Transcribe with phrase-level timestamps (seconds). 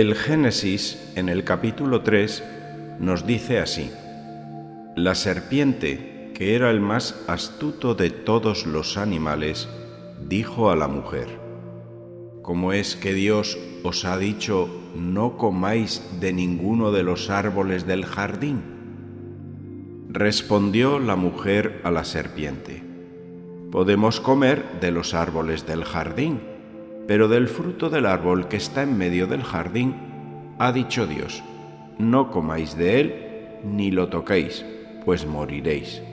[0.00, 2.42] El Génesis, en el capítulo 3,
[3.00, 3.90] nos dice así,
[4.96, 9.68] La serpiente, que era el más astuto de todos los animales,
[10.26, 11.28] dijo a la mujer,
[12.40, 18.06] ¿Cómo es que Dios os ha dicho no comáis de ninguno de los árboles del
[18.06, 18.62] jardín?
[20.08, 22.82] Respondió la mujer a la serpiente,
[23.70, 26.40] Podemos comer de los árboles del jardín
[27.10, 29.96] pero del fruto del árbol que está en medio del jardín,
[30.60, 31.42] ha dicho Dios,
[31.98, 33.14] no comáis de él
[33.64, 34.64] ni lo toquéis,
[35.04, 36.04] pues moriréis.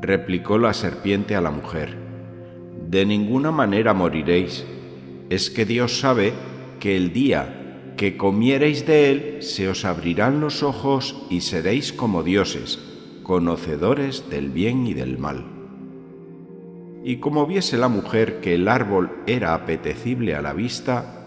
[0.00, 1.98] Replicó la serpiente a la mujer,
[2.88, 4.64] de ninguna manera moriréis,
[5.28, 6.32] es que Dios sabe
[6.78, 12.22] que el día que comiereis de él se os abrirán los ojos y seréis como
[12.22, 12.78] dioses,
[13.22, 15.59] conocedores del bien y del mal.
[17.02, 21.26] Y como viese la mujer que el árbol era apetecible a la vista,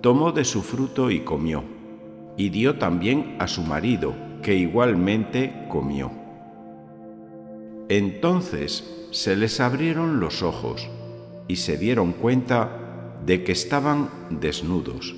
[0.00, 1.64] tomó de su fruto y comió,
[2.36, 6.10] y dio también a su marido, que igualmente comió.
[7.88, 10.90] Entonces se les abrieron los ojos,
[11.48, 15.14] y se dieron cuenta de que estaban desnudos,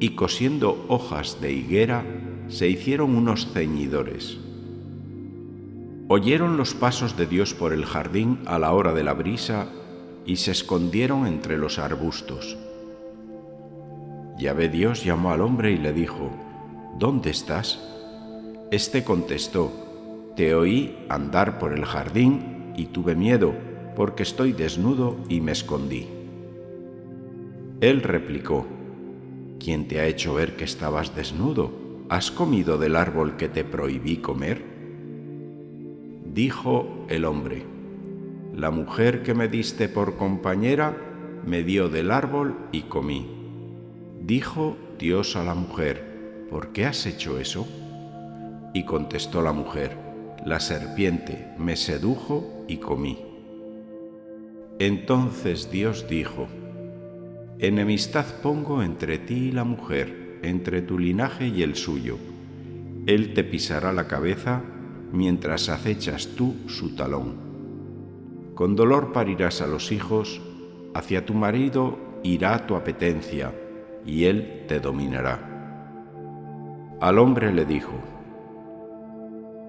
[0.00, 2.04] y cosiendo hojas de higuera,
[2.48, 4.38] se hicieron unos ceñidores
[6.12, 9.68] oyeron los pasos de Dios por el jardín a la hora de la brisa
[10.26, 12.58] y se escondieron entre los arbustos.
[14.36, 16.32] Yahvé Dios llamó al hombre y le dijo,
[16.98, 17.78] ¿Dónde estás?
[18.72, 19.70] Este contestó,
[20.34, 23.54] Te oí andar por el jardín y tuve miedo,
[23.94, 26.08] porque estoy desnudo y me escondí.
[27.80, 28.66] Él replicó,
[29.60, 31.70] ¿Quién te ha hecho ver que estabas desnudo?
[32.08, 34.69] ¿Has comido del árbol que te prohibí comer?
[36.32, 37.64] Dijo el hombre,
[38.54, 40.96] la mujer que me diste por compañera
[41.44, 43.26] me dio del árbol y comí.
[44.20, 47.66] Dijo Dios a la mujer, ¿por qué has hecho eso?
[48.72, 49.96] Y contestó la mujer,
[50.46, 53.18] la serpiente me sedujo y comí.
[54.78, 56.46] Entonces Dios dijo,
[57.58, 62.18] Enemistad pongo entre ti y la mujer, entre tu linaje y el suyo.
[63.06, 64.62] Él te pisará la cabeza
[65.12, 67.50] mientras acechas tú su talón.
[68.54, 70.40] Con dolor parirás a los hijos,
[70.94, 73.54] hacia tu marido irá tu apetencia,
[74.04, 75.50] y él te dominará.
[77.00, 77.92] Al hombre le dijo,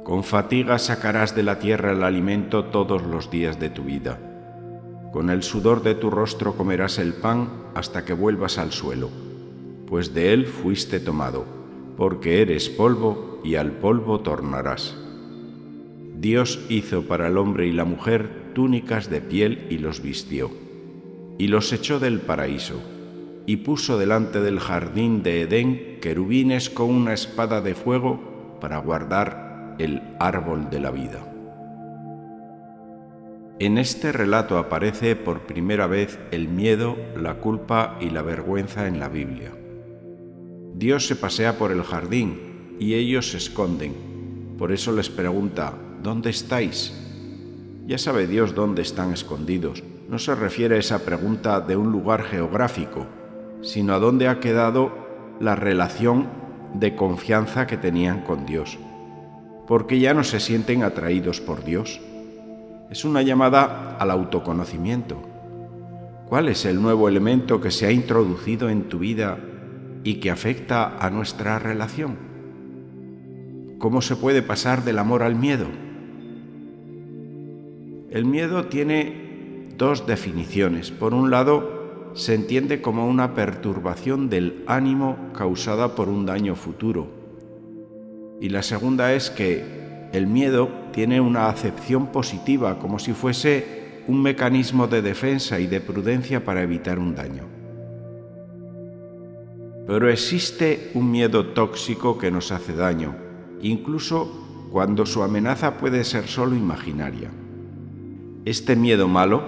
[0.04, 4.20] Con fatiga sacarás de la tierra el alimento todos los días de tu vida.
[5.14, 9.10] Con el sudor de tu rostro comerás el pan hasta que vuelvas al suelo,
[9.88, 11.46] pues de él fuiste tomado,
[11.98, 14.98] porque eres polvo y al polvo tornarás.
[16.22, 20.52] Dios hizo para el hombre y la mujer túnicas de piel y los vistió,
[21.40, 22.80] y los echó del paraíso,
[23.48, 29.76] y puso delante del jardín de Edén querubines con una espada de fuego para guardar
[29.80, 31.28] el árbol de la vida.
[33.58, 39.00] En este relato aparece por primera vez el miedo, la culpa y la vergüenza en
[39.00, 39.54] la Biblia.
[40.76, 43.96] Dios se pasea por el jardín y ellos se esconden.
[44.60, 46.94] Por eso les pregunta, ¿dónde estáis?
[47.86, 49.84] Ya sabe Dios dónde están escondidos.
[50.10, 53.06] No se refiere a esa pregunta de un lugar geográfico,
[53.62, 54.92] sino a dónde ha quedado
[55.40, 56.28] la relación
[56.74, 58.78] de confianza que tenían con Dios.
[59.68, 62.02] Porque ya no se sienten atraídos por Dios.
[62.90, 65.22] Es una llamada al autoconocimiento.
[66.28, 69.38] ¿Cuál es el nuevo elemento que se ha introducido en tu vida
[70.04, 72.18] y que afecta a nuestra relación?
[73.80, 75.68] ¿Cómo se puede pasar del amor al miedo?
[78.12, 80.92] El miedo tiene dos definiciones.
[80.92, 87.08] Por un lado, se entiende como una perturbación del ánimo causada por un daño futuro.
[88.42, 94.22] Y la segunda es que el miedo tiene una acepción positiva, como si fuese un
[94.22, 97.46] mecanismo de defensa y de prudencia para evitar un daño.
[99.88, 103.16] Pero existe un miedo tóxico que nos hace daño,
[103.62, 107.32] incluso cuando su amenaza puede ser solo imaginaria.
[108.44, 109.44] Este miedo malo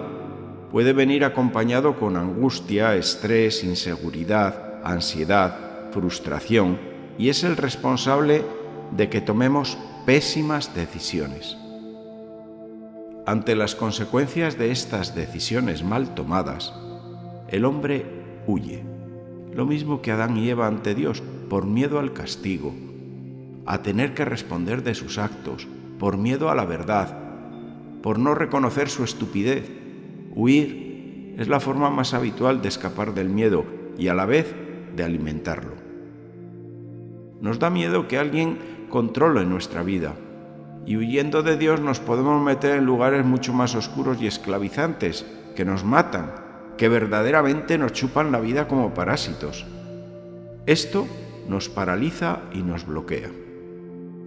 [0.71, 6.77] puede venir acompañado con angustia, estrés, inseguridad, ansiedad, frustración
[7.17, 8.43] y es el responsable
[8.95, 11.57] de que tomemos pésimas decisiones.
[13.25, 16.71] Ante las consecuencias de estas decisiones mal tomadas,
[17.47, 18.05] el hombre
[18.45, 18.83] huye,
[19.53, 22.75] lo mismo que Adán y Eva ante Dios, por miedo al castigo,
[23.65, 25.67] a tener que responder de sus actos,
[25.97, 27.22] por miedo a la verdad,
[28.03, 29.71] por no reconocer su estupidez.
[30.35, 33.65] Huir es la forma más habitual de escapar del miedo
[33.97, 34.53] y a la vez
[34.95, 35.73] de alimentarlo.
[37.41, 38.59] Nos da miedo que alguien
[38.89, 40.15] controle nuestra vida
[40.85, 45.25] y huyendo de Dios nos podemos meter en lugares mucho más oscuros y esclavizantes
[45.55, 46.33] que nos matan,
[46.77, 49.65] que verdaderamente nos chupan la vida como parásitos.
[50.65, 51.07] Esto
[51.47, 53.29] nos paraliza y nos bloquea.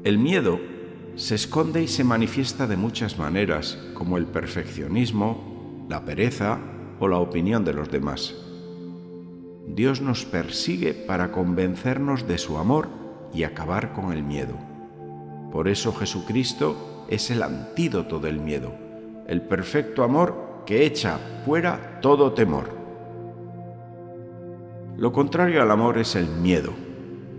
[0.02, 0.58] El miedo
[1.16, 6.58] se esconde y se manifiesta de muchas maneras, como el perfeccionismo, la pereza
[7.00, 8.34] o la opinión de los demás.
[9.66, 12.88] Dios nos persigue para convencernos de su amor
[13.32, 14.54] y acabar con el miedo.
[15.50, 18.74] Por eso Jesucristo es el antídoto del miedo,
[19.26, 22.76] el perfecto amor que echa fuera todo temor.
[24.98, 26.72] Lo contrario al amor es el miedo.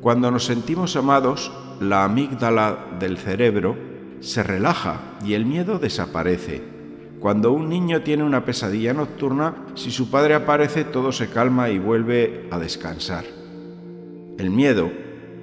[0.01, 3.77] Cuando nos sentimos amados, la amígdala del cerebro
[4.19, 6.61] se relaja y el miedo desaparece.
[7.19, 11.79] Cuando un niño tiene una pesadilla nocturna, si su padre aparece, todo se calma y
[11.79, 13.25] vuelve a descansar.
[14.37, 14.91] El miedo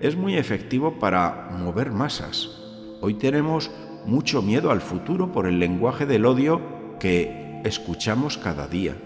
[0.01, 2.51] es muy efectivo para mover masas.
[3.01, 3.71] Hoy tenemos
[4.07, 6.61] mucho miedo al futuro por el lenguaje del odio
[7.01, 8.97] que escuchamos cada día.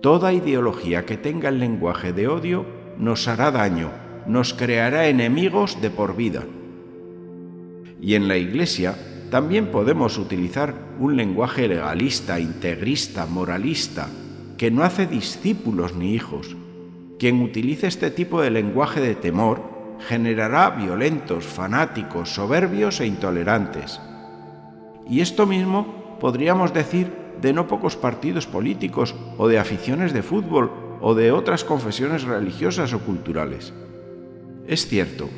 [0.00, 2.66] Toda ideología que tenga el lenguaje de odio
[2.98, 3.90] nos hará daño,
[4.28, 6.44] nos creará enemigos de por vida.
[8.00, 8.94] Y en la Iglesia
[9.30, 14.08] también podemos utilizar un lenguaje legalista, integrista, moralista,
[14.56, 16.56] que no hace discípulos ni hijos.
[17.18, 19.62] Quien utilice este tipo de lenguaje de temor
[20.06, 24.00] generará violentos, fanáticos, soberbios e intolerantes.
[25.08, 27.10] Y esto mismo podríamos decir
[27.40, 30.70] de no pocos partidos políticos o de aficiones de fútbol
[31.00, 33.72] o de otras confesiones religiosas o culturales.
[34.68, 35.30] Es cierto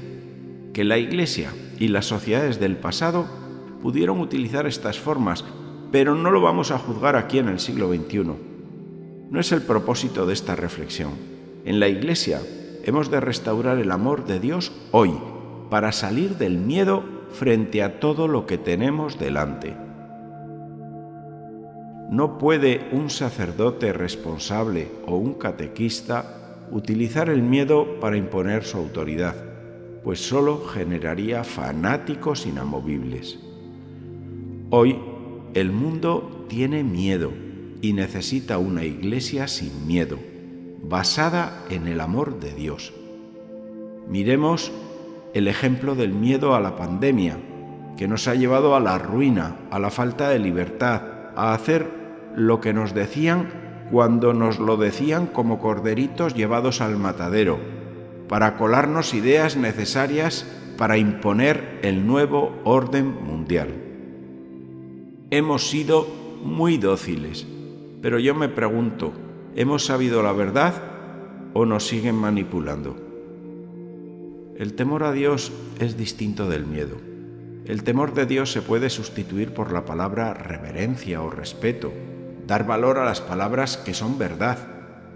[0.72, 3.26] que la Iglesia y las sociedades del pasado
[3.80, 5.44] pudieron utilizar estas formas,
[5.92, 8.24] pero no lo vamos a juzgar aquí en el siglo XXI.
[9.30, 11.12] No es el propósito de esta reflexión.
[11.64, 12.42] En la Iglesia
[12.82, 15.12] hemos de restaurar el amor de Dios hoy,
[15.70, 19.76] para salir del miedo frente a todo lo que tenemos delante.
[22.10, 26.39] No puede un sacerdote responsable o un catequista
[26.70, 29.34] utilizar el miedo para imponer su autoridad,
[30.02, 33.38] pues solo generaría fanáticos inamovibles.
[34.70, 34.98] Hoy
[35.54, 37.32] el mundo tiene miedo
[37.82, 40.18] y necesita una iglesia sin miedo,
[40.82, 42.92] basada en el amor de Dios.
[44.08, 44.72] Miremos
[45.34, 47.38] el ejemplo del miedo a la pandemia,
[47.96, 51.02] que nos ha llevado a la ruina, a la falta de libertad,
[51.36, 51.86] a hacer
[52.34, 57.58] lo que nos decían cuando nos lo decían como corderitos llevados al matadero,
[58.28, 60.46] para colarnos ideas necesarias
[60.78, 63.68] para imponer el nuevo orden mundial.
[65.30, 66.06] Hemos sido
[66.42, 67.46] muy dóciles,
[68.00, 69.12] pero yo me pregunto,
[69.56, 70.74] ¿hemos sabido la verdad
[71.52, 72.96] o nos siguen manipulando?
[74.56, 76.96] El temor a Dios es distinto del miedo.
[77.66, 81.92] El temor de Dios se puede sustituir por la palabra reverencia o respeto,
[82.50, 84.58] dar valor a las palabras que son verdad,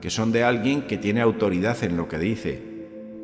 [0.01, 2.63] que son de alguien que tiene autoridad en lo que dice.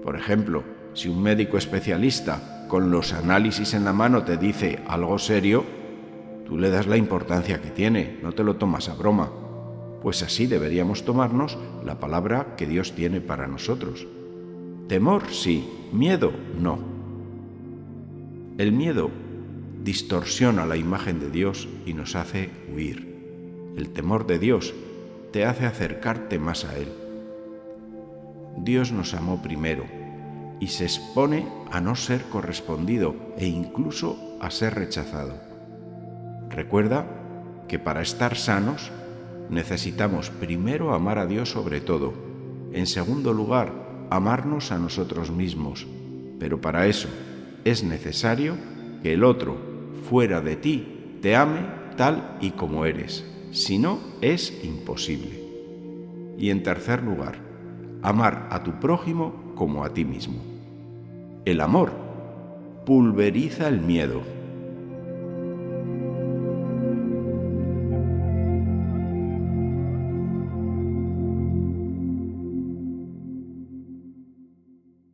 [0.03, 0.65] Por ejemplo,
[0.95, 5.65] si un médico especialista con los análisis en la mano te dice algo serio,
[6.45, 9.31] tú le das la importancia que tiene, no te lo tomas a broma.
[10.03, 14.09] Pues así deberíamos tomarnos la palabra que Dios tiene para nosotros.
[14.89, 16.81] Temor sí, miedo no.
[18.59, 19.09] El miedo
[19.85, 23.10] distorsiona la imagen de Dios y nos hace huir
[23.81, 24.75] el temor de Dios
[25.33, 26.89] te hace acercarte más a Él.
[28.59, 29.85] Dios nos amó primero
[30.61, 35.41] y se expone a no ser correspondido e incluso a ser rechazado.
[36.51, 37.07] Recuerda
[37.69, 38.93] que para estar sanos
[39.49, 42.13] necesitamos primero amar a Dios sobre todo,
[42.73, 43.73] en segundo lugar
[44.11, 45.87] amarnos a nosotros mismos,
[46.39, 47.09] pero para eso
[47.65, 48.57] es necesario
[49.03, 49.57] que el otro,
[50.11, 51.61] fuera de ti, te ame
[51.97, 53.25] tal y como eres.
[53.53, 55.43] Si no, es imposible.
[56.39, 57.37] Y en tercer lugar,
[58.03, 60.41] amar a tu prójimo como a ti mismo.
[61.45, 61.93] El amor
[62.87, 64.23] pulveriza el miedo